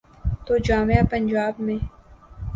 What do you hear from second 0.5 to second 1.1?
جامعہ